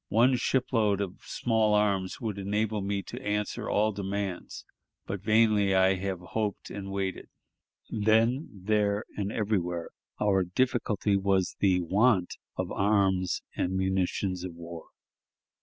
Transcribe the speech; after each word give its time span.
One 0.09 0.35
ship 0.35 0.73
load 0.73 0.99
of 0.99 1.21
small 1.21 1.75
arms 1.75 2.19
would 2.19 2.39
enable 2.39 2.81
me 2.81 3.03
to 3.03 3.21
answer 3.21 3.69
all 3.69 3.91
demands, 3.91 4.65
but 5.05 5.21
vainly 5.21 5.69
have 5.73 6.23
I 6.23 6.27
hoped 6.31 6.71
and 6.71 6.89
waited." 6.91 7.29
Then, 7.87 8.49
there, 8.51 9.05
and 9.15 9.31
everywhere, 9.31 9.91
our 10.19 10.43
difficulty 10.43 11.15
was 11.15 11.55
the 11.59 11.81
want 11.81 12.33
of 12.57 12.71
arms 12.71 13.43
and 13.55 13.77
munitions 13.77 14.43
of 14.43 14.55
war. 14.55 14.85